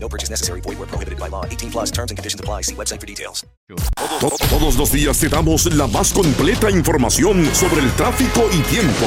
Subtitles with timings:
[0.00, 0.60] No purchase necessary.
[0.60, 1.44] Void where prohibited by law.
[1.44, 2.62] 18 plus terms and conditions apply.
[2.62, 3.44] See website for details.
[3.68, 9.06] To- Todos los días te damos la más completa información sobre el tráfico y tiempo.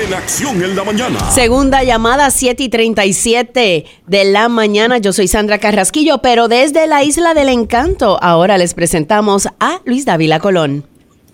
[0.00, 1.18] En acción en la mañana.
[1.30, 4.98] Segunda llamada, 7 y 37 de la mañana.
[4.98, 10.04] Yo soy Sandra Carrasquillo, pero desde la Isla del Encanto, ahora les presentamos a Luis
[10.04, 10.84] Dávila Colón.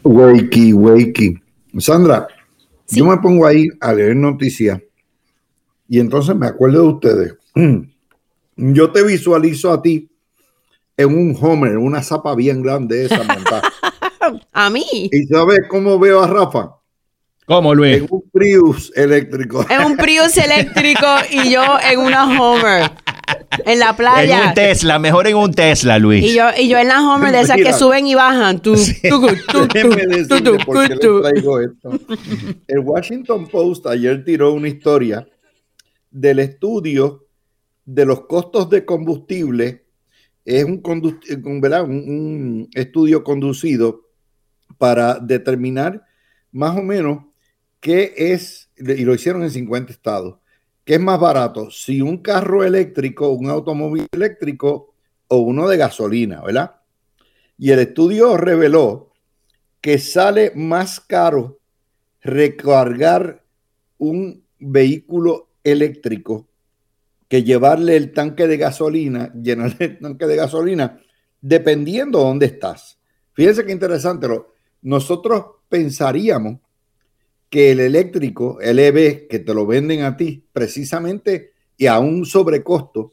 [0.02, 1.34] Wakey, wakey.
[1.78, 2.26] Sandra,
[2.88, 4.80] yo me pongo ahí a leer noticias
[5.88, 7.34] y entonces me acuerdo de ustedes.
[8.56, 10.08] Yo te visualizo a ti
[10.96, 13.72] en un Homer, una zapa bien grande esa montada.
[14.52, 16.76] A mí, ¿Y sabes cómo veo a Rafa?
[17.44, 17.96] ¿Cómo, Luis?
[17.98, 19.66] En un Prius eléctrico.
[19.68, 22.90] en un Prius eléctrico y yo en una Homer,
[23.66, 24.48] en la En playa.
[24.48, 26.24] un Tesla, mejor en un Tesla, Luis.
[26.24, 28.62] Y yo, y yo en la Homer de esas que suben y bajan.
[28.62, 29.68] Tú, tú, tú,
[31.00, 31.90] tú, traigo esto.
[32.66, 35.28] El Washington Post ayer tiró una historia
[36.10, 37.23] del estudio
[37.84, 39.84] de los costos de combustible.
[40.44, 44.08] Es eh, un estudio conducido
[44.78, 46.04] para determinar
[46.52, 47.24] más o menos
[47.80, 50.38] qué es, y lo hicieron en 50 estados,
[50.84, 54.94] qué es más barato, si un carro eléctrico, un automóvil eléctrico
[55.28, 56.76] o uno de gasolina, ¿verdad?
[57.58, 59.12] Y el estudio reveló
[59.80, 61.60] que sale más caro
[62.22, 63.44] recargar
[63.98, 66.48] un vehículo eléctrico
[67.28, 71.00] que llevarle el tanque de gasolina, llenarle el tanque de gasolina,
[71.40, 72.98] dependiendo de dónde estás.
[73.32, 74.28] Fíjense qué interesante.
[74.28, 76.60] Lo, nosotros pensaríamos
[77.48, 82.24] que el eléctrico, el EV, que te lo venden a ti, precisamente y a un
[82.24, 83.12] sobrecosto,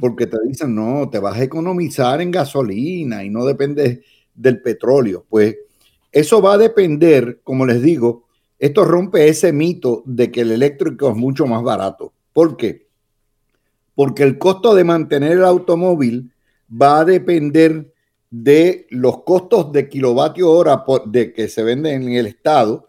[0.00, 4.02] porque te dicen, no, te vas a economizar en gasolina y no depende
[4.34, 5.24] del petróleo.
[5.28, 5.56] Pues
[6.10, 8.26] eso va a depender, como les digo,
[8.58, 12.12] esto rompe ese mito de que el eléctrico es mucho más barato.
[12.32, 12.88] ¿Por qué?
[14.00, 16.32] Porque el costo de mantener el automóvil
[16.72, 17.92] va a depender
[18.30, 22.88] de los costos de kilovatio hora por- de que se venden en el estado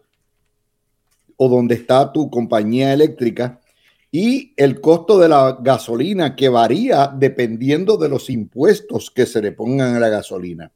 [1.35, 3.59] o donde está tu compañía eléctrica
[4.09, 9.51] y el costo de la gasolina que varía dependiendo de los impuestos que se le
[9.51, 10.71] pongan a la gasolina.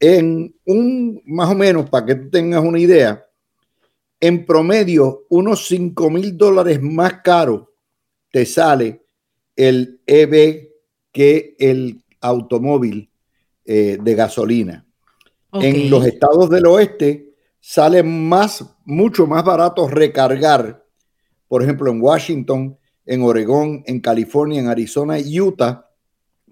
[0.00, 3.24] En un, más o menos, para que tú tengas una idea,
[4.18, 7.70] en promedio, unos 5 mil dólares más caro
[8.32, 8.99] te sale
[9.68, 10.70] el EV
[11.12, 13.10] que el automóvil
[13.64, 14.86] eh, de gasolina.
[15.52, 20.86] En los estados del oeste sale más, mucho más barato recargar,
[21.48, 25.90] por ejemplo, en Washington, en Oregón, en California, en Arizona y Utah,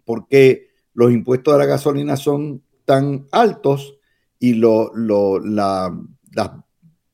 [0.04, 3.94] porque los impuestos de la gasolina son tan altos
[4.38, 5.96] y lo- lo- la-
[6.32, 6.50] las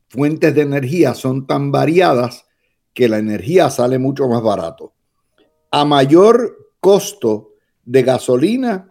[0.09, 2.47] fuentes de energía son tan variadas
[2.95, 4.94] que la energía sale mucho más barato.
[5.75, 7.51] A mayor costo
[7.85, 8.89] de gasolina,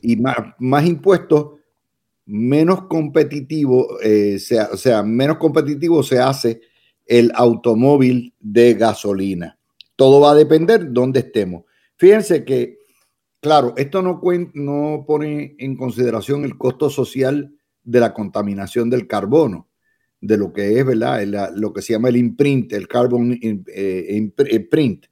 [0.00, 1.58] y más, más impuestos,
[2.26, 6.60] menos competitivo, eh, se, o sea, menos competitivo se hace
[7.06, 9.58] el automóvil de gasolina.
[9.96, 11.64] Todo va a depender de dónde estemos.
[11.96, 12.78] Fíjense que,
[13.40, 14.20] claro, esto no,
[14.54, 17.52] no pone en consideración el costo social
[17.82, 19.68] de la contaminación del carbono,
[20.20, 21.50] de lo que es, ¿verdad?
[21.56, 25.06] Lo que se llama el imprint, el carbon im- eh, impr- eh, print.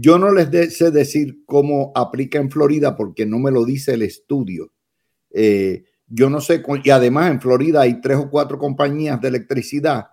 [0.00, 3.94] Yo no les de- sé decir cómo aplica en Florida porque no me lo dice
[3.94, 4.72] el estudio.
[5.30, 10.06] Eh, yo no sé, y además en Florida hay tres o cuatro compañías de electricidad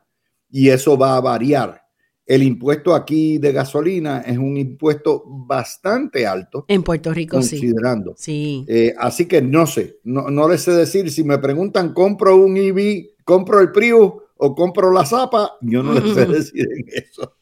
[0.49, 1.81] y eso va a variar.
[2.25, 7.51] El impuesto aquí de gasolina es un impuesto bastante alto, En Puerto Rico, sí.
[7.51, 8.15] considerando.
[8.17, 8.65] Sí.
[8.67, 11.11] Eh, así que no sé, no, no les sé decir.
[11.11, 15.51] Si me preguntan, ¿compro un EV, compro el Prius o compro la Zapa?
[15.61, 17.35] Yo no les sé decir en eso,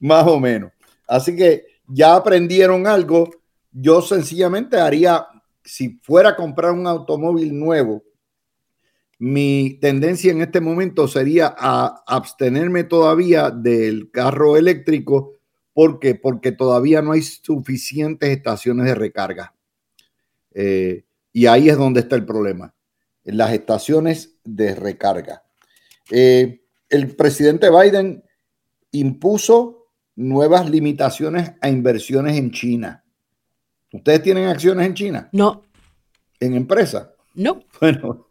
[0.00, 0.72] más o menos.
[1.06, 3.30] Así que ya aprendieron algo.
[3.72, 5.26] Yo sencillamente haría,
[5.64, 8.02] si fuera a comprar un automóvil nuevo,
[9.18, 15.32] mi tendencia en este momento sería a abstenerme todavía del carro eléctrico.
[15.72, 16.14] ¿Por qué?
[16.14, 19.54] Porque todavía no hay suficientes estaciones de recarga.
[20.52, 22.74] Eh, y ahí es donde está el problema,
[23.24, 25.42] en las estaciones de recarga.
[26.10, 28.22] Eh, el presidente Biden
[28.92, 29.83] impuso
[30.16, 33.04] nuevas limitaciones a inversiones en China.
[33.92, 35.28] ¿Ustedes tienen acciones en China?
[35.32, 35.64] No.
[36.40, 37.08] En empresas.
[37.34, 37.62] No.
[37.80, 38.28] Bueno,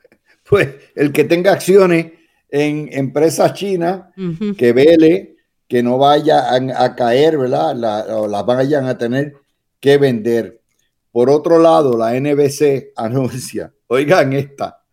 [0.49, 2.11] pues el que tenga acciones
[2.49, 4.03] en empresas chinas,
[4.57, 5.37] que vele,
[5.67, 7.75] que no vayan a, caer, ¿verdad?
[7.75, 9.33] La- o las vayan a tener
[9.79, 10.61] que vender.
[11.11, 14.83] Por otro lado, la NBC anuncia, oigan esta,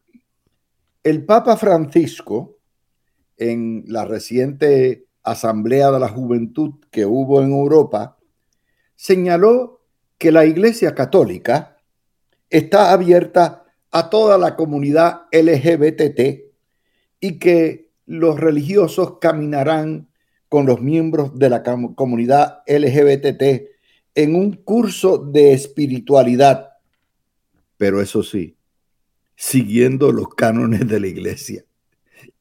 [1.02, 2.56] el Papa Francisco,
[3.36, 8.18] en la reciente Asamblea de la Juventud que hubo en Europa,
[8.96, 9.82] señaló
[10.18, 11.76] que la Iglesia Católica
[12.48, 16.50] está abierta a toda la comunidad LGBT
[17.20, 20.08] y que los religiosos caminarán
[20.48, 23.70] con los miembros de la comunidad LGBT
[24.14, 26.70] en un curso de espiritualidad,
[27.76, 28.56] pero eso sí,
[29.36, 31.64] siguiendo los cánones de la iglesia.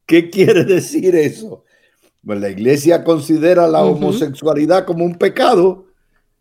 [0.05, 1.63] ¿Qué quiere decir eso?
[2.25, 5.85] Pues la iglesia considera la homosexualidad como un pecado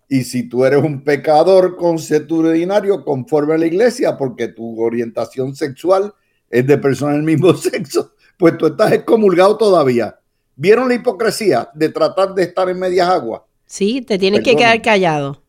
[0.08, 6.14] y si tú eres un pecador consuetudinario conforme a la iglesia porque tu orientación sexual
[6.50, 10.18] es de personas del mismo sexo, pues tú estás excomulgado todavía.
[10.56, 13.42] ¿Vieron la hipocresía de tratar de estar en medias aguas?
[13.66, 15.42] Sí, te tienes que quedar callado.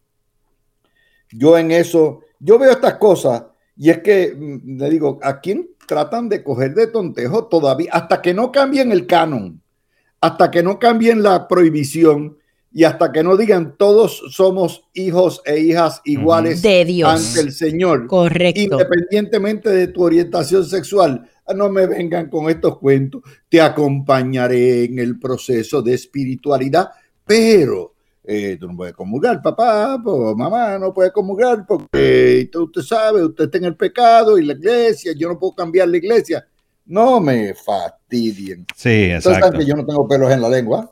[1.32, 3.44] Yo en eso, yo veo estas cosas
[3.78, 7.92] y es que mm, le digo, ¿a quién tratan de coger de tontejo todavía?
[7.94, 9.62] Hasta que no cambien el canon,
[10.22, 12.38] hasta que no cambien la prohibición
[12.72, 17.10] y hasta que no digan todos somos hijos e hijas iguales De Dios.
[17.10, 18.62] ante el Señor, Correcto.
[18.62, 21.28] independientemente de tu orientación sexual.
[21.48, 23.24] Ah, No me vengan con estos cuentos.
[23.50, 26.90] Te acompañaré en el proceso de espiritualidad,
[27.26, 32.82] pero eh, tú no puedes comulgar, papá, pues, mamá no puede comulgar porque usted, usted
[32.84, 36.48] sabe, usted está en el pecado y la iglesia, yo no puedo cambiar la iglesia.
[36.90, 38.66] No me fastidien.
[38.76, 39.60] Sí, exacto.
[39.60, 40.92] que yo no tengo pelos en la lengua.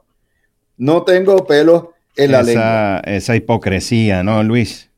[0.77, 1.85] No tengo pelos
[2.15, 3.01] en la lengua.
[3.03, 4.91] Esa, esa hipocresía, ¿no, Luis?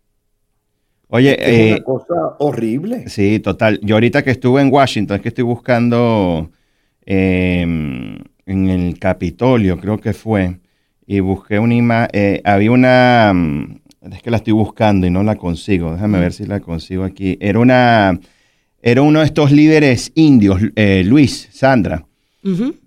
[1.07, 3.07] Oye, Es eh, una cosa horrible.
[3.07, 3.79] Sí, total.
[3.81, 6.51] Yo ahorita que estuve en Washington, es que estoy buscando
[7.05, 10.59] eh, en el Capitolio, creo que fue,
[11.07, 13.79] y busqué una imagen, había una, mm,
[14.11, 17.37] es que la estoy buscando y no la consigo, déjame ver si la consigo aquí.
[17.39, 18.19] Era una,
[18.81, 22.05] era uno de estos líderes indios, eh, Luis, Sandra,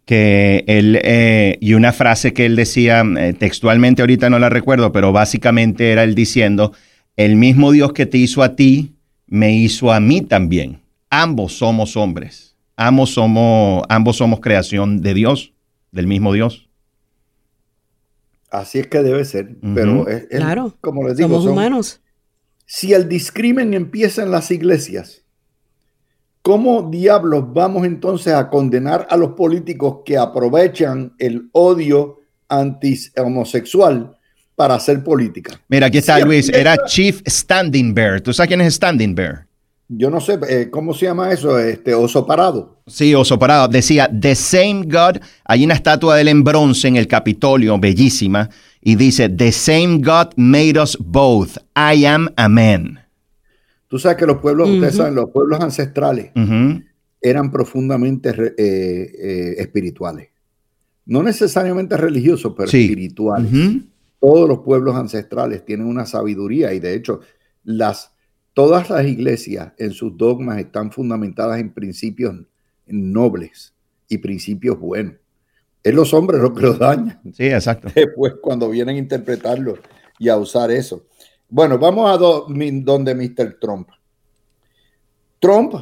[0.07, 4.91] que él, eh, y una frase que él decía eh, textualmente, ahorita no la recuerdo,
[4.93, 6.73] pero básicamente era él diciendo,
[7.17, 8.93] el mismo Dios que te hizo a ti,
[9.27, 10.81] me hizo a mí también.
[11.11, 15.53] Ambos somos hombres, ambos somos, ambos somos creación de Dios,
[15.91, 16.69] del mismo Dios.
[18.51, 19.57] Así es que debe ser.
[19.75, 20.77] Pero es, es- Claro.
[20.81, 22.01] como les digo, Somos son- humanos.
[22.67, 25.23] si el discrimen empieza en las iglesias,
[26.43, 34.17] ¿cómo diablos vamos entonces a condenar a los políticos que aprovechan el odio anti-homosexual
[34.55, 35.59] para hacer política?
[35.69, 38.21] Mira, aquí está Luis, era Chief Standing Bear.
[38.21, 39.47] ¿Tú sabes quién es Standing Bear?
[39.89, 41.59] Yo no sé, eh, ¿cómo se llama eso?
[41.59, 42.79] Este oso parado.
[42.87, 43.69] Sí, oso parado.
[43.69, 45.21] Decía, The Same God.
[45.45, 48.49] Hay una estatua de él en bronce en el Capitolio, bellísima.
[48.81, 51.59] Y dice, The same God made us both.
[51.77, 53.02] I am a man.
[53.93, 56.31] Tú sabes que los pueblos, ustedes saben, los pueblos ancestrales
[57.21, 60.31] eran profundamente re- eh, eh, espirituales.
[61.05, 62.85] No necesariamente religiosos, pero Sí.
[62.85, 63.51] espirituales.
[64.19, 67.21] Todos los pueblos ancestrales tienen una sabiduría y de hecho
[67.65, 68.15] las
[68.55, 72.35] todas las iglesias en sus dogmas están fundamentadas en principios
[72.87, 73.75] nobles
[74.09, 75.17] y principios buenos.
[75.83, 77.89] Es los hombres los que los dañan Sí, exacto.
[77.95, 79.75] después cuando vienen a interpretarlo
[80.19, 81.05] y a usar eso.
[81.55, 83.59] Bueno, vamos a do- donde Mr.
[83.61, 83.91] Trump.
[85.39, 85.75] Trump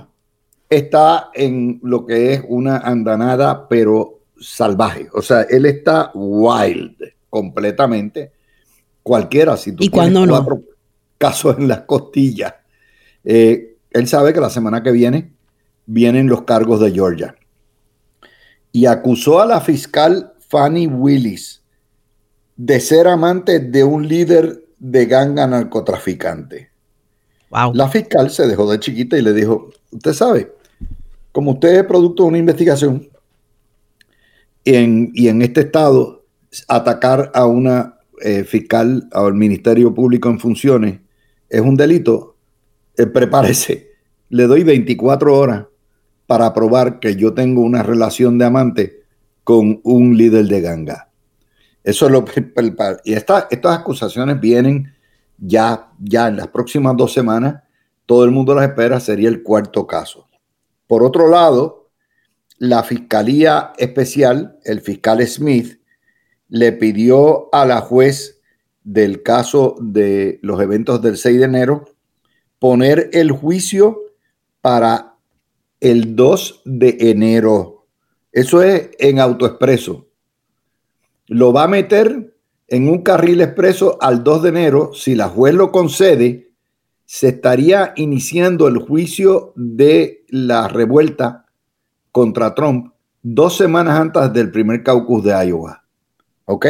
[0.69, 5.09] está en lo que es una andanada, pero salvaje.
[5.13, 6.97] O sea, él está wild
[7.29, 8.33] completamente.
[9.05, 10.33] Cualquiera, si tú ¿Y tienes cuándo no?
[10.33, 10.63] cuatro
[11.17, 12.53] casos en las costillas,
[13.23, 15.33] eh, él sabe que la semana que viene
[15.87, 17.37] vienen los cargos de Georgia.
[18.73, 21.63] Y acusó a la fiscal Fanny Willis
[22.57, 26.71] de ser amante de un líder de ganga narcotraficante.
[27.51, 27.75] Wow.
[27.75, 30.53] La fiscal se dejó de chiquita y le dijo, usted sabe,
[31.33, 33.09] como usted es producto de una investigación
[34.65, 36.25] en- y en este estado
[36.69, 41.01] atacar a una eh, fiscal, al Ministerio Público en funciones,
[41.49, 42.37] es un delito,
[42.99, 43.93] eh, prepárese,
[44.29, 45.65] le doy 24 horas
[46.27, 49.03] para probar que yo tengo una relación de amante
[49.43, 51.10] con un líder de ganga.
[51.85, 52.25] Eso es lo.
[53.05, 54.93] Y esta- estas acusaciones vienen
[55.39, 57.63] ya, ya en las próximas dos semanas,
[58.07, 60.29] todo el mundo las espera, sería el cuarto caso.
[60.87, 61.91] Por otro lado,
[62.59, 65.81] la Fiscalía Especial, el fiscal Smith,
[66.49, 68.41] le pidió a la juez
[68.83, 71.85] del caso de los eventos del 6 de enero
[72.59, 74.01] poner el juicio
[74.61, 75.15] para
[75.81, 77.87] el 2 de enero.
[78.33, 80.09] Eso es en autoexpreso.
[81.31, 82.35] Lo va a meter
[82.67, 84.91] en un carril expreso al 2 de enero.
[84.93, 86.51] Si la juez lo concede,
[87.05, 91.47] se estaría iniciando el juicio de la revuelta
[92.11, 95.85] contra Trump dos semanas antes del primer caucus de Iowa.
[96.47, 96.67] ¿Ok?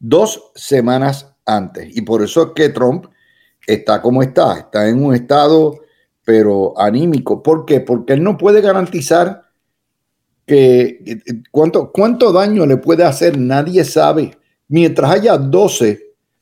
[0.00, 1.96] Dos semanas antes.
[1.96, 3.06] Y por eso es que Trump
[3.64, 4.58] está como está.
[4.58, 5.78] Está en un estado,
[6.24, 7.40] pero anímico.
[7.40, 7.80] ¿Por qué?
[7.80, 9.42] Porque él no puede garantizar
[10.50, 13.38] que cuánto, cuánto daño le puede hacer.
[13.38, 14.36] Nadie sabe.
[14.66, 16.00] Mientras haya 12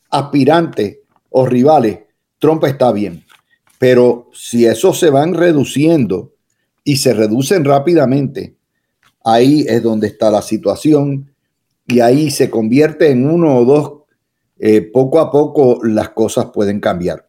[0.08, 1.98] aspirantes o rivales,
[2.38, 3.26] Trump está bien.
[3.78, 6.32] Pero si esos se van reduciendo
[6.84, 8.56] y se reducen rápidamente,
[9.22, 11.30] ahí es donde está la situación
[11.86, 13.92] y ahí se convierte en uno o dos.
[14.58, 17.28] Eh, poco a poco las cosas pueden cambiar.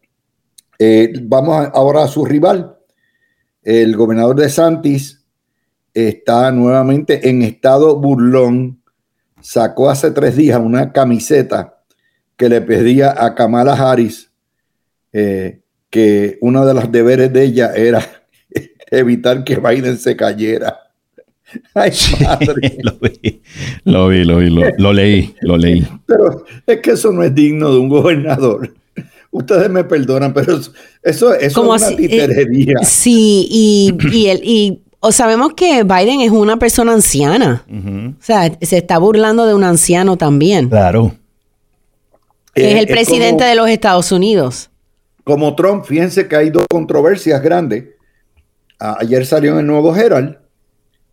[0.78, 2.78] Eh, vamos ahora a su rival.
[3.62, 5.19] El gobernador de Santis
[5.94, 8.80] está nuevamente en estado burlón.
[9.40, 11.82] Sacó hace tres días una camiseta
[12.36, 14.30] que le pedía a Kamala Harris
[15.12, 18.04] eh, que uno de los deberes de ella era
[18.90, 20.78] evitar que Biden se cayera.
[21.74, 21.92] Ay,
[22.22, 22.78] madre.
[22.82, 23.44] lo, vi,
[23.84, 25.86] lo vi, lo vi, lo, leí, lo leí.
[26.06, 28.72] Pero es que eso no es digno de un gobernador.
[29.32, 30.58] Ustedes me perdonan, pero
[31.02, 32.78] eso, es una eh, titerería.
[32.82, 37.64] sí, y, y, el, y o sabemos que Biden es una persona anciana.
[37.68, 40.68] O sea, se está burlando de un anciano también.
[40.68, 41.14] Claro.
[42.54, 44.70] Es el presidente de los Estados Unidos.
[45.24, 47.84] Como Trump, fíjense que hay dos controversias grandes.
[48.78, 50.36] Ayer salió en el Nuevo Herald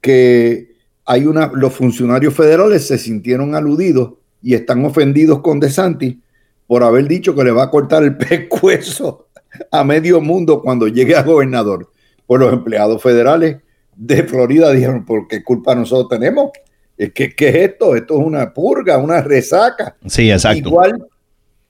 [0.02, 0.76] que
[1.06, 6.18] hay una, los funcionarios federales se sintieron aludidos y están ofendidos con DeSantis
[6.66, 9.28] por haber dicho que le va a cortar el pescuezo
[9.72, 11.90] a medio mundo cuando llegue a gobernador.
[12.26, 13.58] Pues los empleados federales
[13.98, 16.52] de Florida dijeron, ¿por qué culpa nosotros tenemos?
[16.98, 17.96] ¿Qué, ¿Qué, es esto?
[17.96, 19.96] Esto es una purga, una resaca.
[20.06, 20.70] Sí, exacto.
[20.70, 21.06] Igual,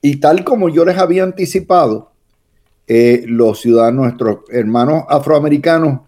[0.00, 2.12] y tal como yo les había anticipado,
[2.86, 6.00] eh, los ciudadanos, nuestros hermanos afroamericanos,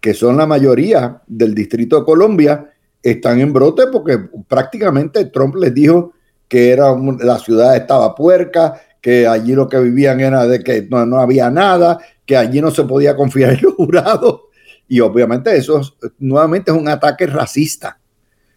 [0.00, 2.70] que son la mayoría del Distrito de Colombia,
[3.02, 6.12] están en brote porque prácticamente Trump les dijo
[6.48, 11.18] que era la ciudad estaba puerca, que allí lo que vivían era de que no,
[11.18, 14.42] había nada, que allí no se podía confiar en los jurados.
[14.88, 15.80] Y obviamente eso
[16.18, 17.98] nuevamente es un ataque racista.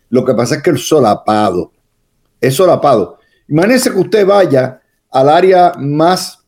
[0.09, 1.71] Lo que pasa es que el solapado,
[2.39, 3.19] es solapado.
[3.47, 4.81] Imagínense que usted vaya
[5.11, 6.39] al área más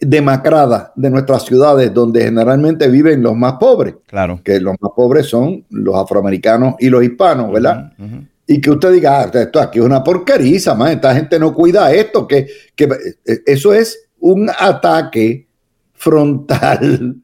[0.00, 3.94] demacrada de nuestras ciudades, donde generalmente viven los más pobres.
[4.06, 4.40] Claro.
[4.42, 7.92] Que los más pobres son los afroamericanos y los hispanos, ¿verdad?
[8.46, 11.92] Y que usted diga, ah, esto aquí es una porqueriza, man, esta gente no cuida
[11.92, 15.46] esto, que, que eh, eso es un ataque
[15.94, 17.16] frontal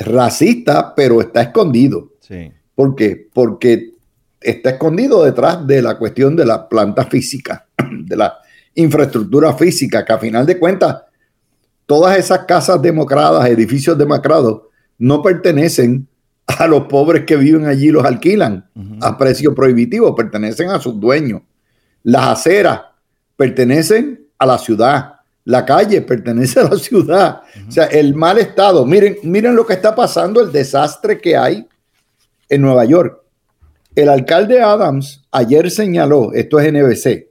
[0.00, 2.12] racista, pero está escondido.
[2.20, 2.52] Sí.
[2.74, 3.28] ¿Por qué?
[3.32, 3.94] Porque
[4.40, 7.66] está escondido detrás de la cuestión de la planta física,
[8.04, 8.38] de la
[8.74, 11.02] infraestructura física, que a final de cuentas
[11.86, 14.62] todas esas casas democradas, edificios democrados,
[14.98, 16.06] no pertenecen
[16.46, 18.68] a los pobres que viven allí y los alquilan
[19.00, 21.42] a precio prohibitivo, pertenecen a sus dueños.
[22.02, 22.82] Las aceras
[23.36, 25.14] pertenecen a la ciudad.
[25.44, 27.42] La calle pertenece a la ciudad.
[27.66, 28.84] O sea, el mal estado.
[28.84, 31.66] Miren, miren lo que está pasando, el desastre que hay
[32.48, 33.22] en Nueva York.
[33.94, 37.28] El alcalde Adams ayer señaló, esto es NBC,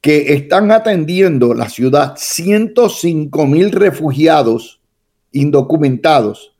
[0.00, 4.80] que están atendiendo la ciudad 105 mil refugiados
[5.32, 6.54] indocumentados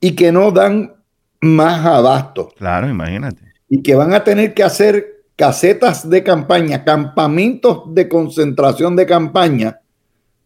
[0.00, 0.94] y que no dan
[1.40, 2.48] más abasto.
[2.56, 3.42] Claro, imagínate.
[3.68, 9.80] Y que van a tener que hacer casetas de campaña, campamentos de concentración de campaña.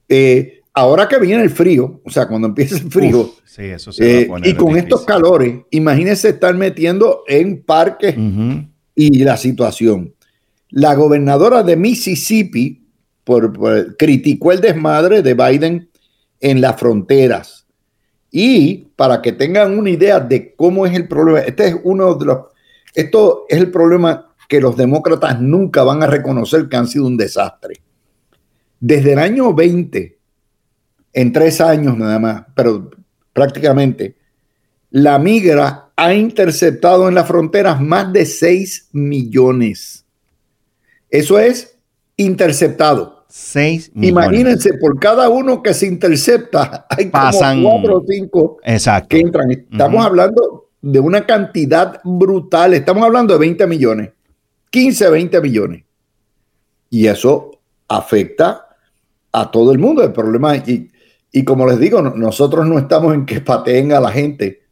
[0.09, 4.23] Eh, ahora que viene el frío, o sea, cuando empieza el frío, sí, eso se
[4.23, 8.15] eh, y con estos calores, imagínense estar metiendo en parques
[8.95, 10.15] y la situación.
[10.71, 12.87] La gobernadora de Mississippi
[13.25, 15.91] por, criticó el desmadre de Biden
[16.39, 17.67] en las fronteras.
[18.31, 22.27] Y para que tengan una idea de cómo es el problema, este es uno de
[22.27, 22.39] los,
[22.95, 27.17] esto es el problema que los demócratas nunca van a reconocer que han sido un
[27.17, 27.81] desastre.
[28.81, 30.19] Desde el año 20,
[31.13, 32.91] en tres años nada más, pero
[33.33, 34.17] prácticamente,
[34.91, 40.05] la migra ha interceptado en las fronteras más de 6 millones
[41.15, 41.79] eso es
[42.17, 43.25] interceptado.
[43.29, 48.57] Seis Imagínense, por cada uno que se intercepta, hay Pasan, como cuatro o cinco
[49.09, 49.49] que entran.
[49.53, 52.75] Estamos hablando de una cantidad brutal.
[52.75, 54.11] Estamos hablando de 20 millones,
[54.75, 55.85] 15, 20 millones.
[56.91, 58.67] Y eso afecta
[59.33, 60.03] a todo el mundo.
[60.03, 60.91] El problema, y,
[61.33, 64.63] y como les digo, nosotros no estamos en que pateen a la gente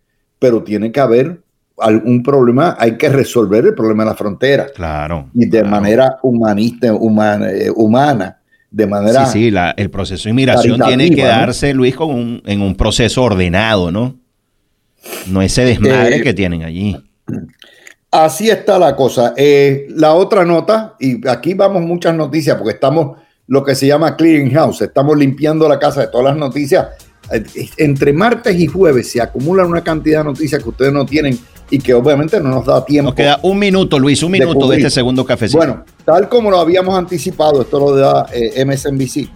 [0.40, 1.40] pero tiene que haber
[1.78, 4.66] algún problema, hay que resolver el problema de la frontera.
[4.74, 5.30] Claro.
[5.34, 5.68] Y de claro.
[5.68, 9.24] manera humanista, humana, eh, humana de manera...
[9.26, 12.74] Sí, sí, la- el proceso de inmigración tiene que darse, Luis, con un- en un
[12.74, 14.16] proceso ordenado, ¿no?
[15.28, 16.96] No ese desmadre Eh, que tienen allí.
[18.12, 19.32] Así está la cosa.
[19.38, 23.16] Eh, la otra nota, y aquí vamos muchas noticias porque estamos
[23.46, 26.88] lo que se llama clearing house, estamos limpiando la casa de todas las noticias.
[27.32, 27.42] Eh,
[27.78, 31.38] Entre martes y jueves se acumulan una cantidad de noticias que ustedes no tienen
[31.70, 33.12] y que obviamente no nos da tiempo.
[33.12, 35.56] Nos queda un minuto, Luis, un minuto de, este segundo cafecito.
[35.56, 39.30] Bueno, tal como lo habíamos anticipado, esto lo da eh, MSNBC,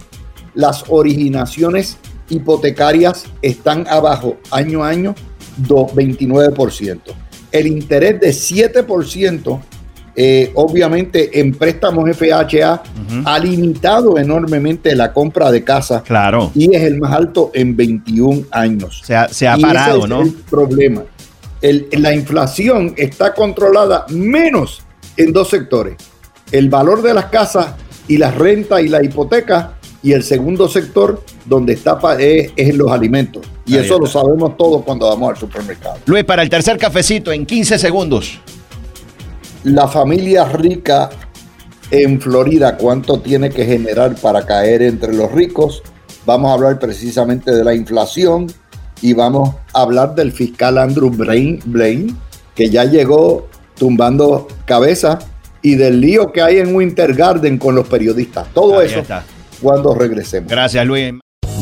[0.53, 1.97] las originaciones
[2.29, 5.15] hipotecarias están abajo año a año
[5.57, 7.26] do 29%.
[7.57, 9.59] El interés de 7%,
[10.15, 12.81] eh, obviamente en préstamos FHA,
[13.25, 16.51] ha limitado enormemente la compra de casas Claro.
[16.55, 19.01] y es el más alto en 21 años.
[19.05, 20.21] Se ha, se ha Y ese parado, es ¿no?
[20.23, 21.03] el problema.
[21.61, 24.81] El- la inflación está controlada menos
[25.17, 25.95] en dos sectores.
[26.51, 27.67] El valor de las casas
[28.07, 29.73] y las rentas y la hipoteca.
[30.03, 33.45] Y el segundo sector donde está es, es en los alimentos.
[33.67, 35.97] Y Ahí eso lo sabemos todos cuando vamos al supermercado.
[36.05, 38.39] Luis, para el tercer cafecito en 15 segundos.
[39.63, 41.09] La familia rica
[41.91, 45.81] en Florida, ¿cuánto tiene que generar para caer entre los ricos?
[46.25, 48.47] Vamos a hablar precisamente de la inflación
[49.01, 52.13] y vamos a hablar del fiscal Andrew Blaine, Blaine
[52.55, 53.47] que ya llegó
[53.77, 55.19] tumbando cabeza
[55.61, 58.47] y del lío que hay en Winter Garden con los periodistas.
[58.53, 59.23] Todo Ahí eso está.
[59.61, 60.49] cuando regresemos.
[60.49, 61.13] Gracias, Luis.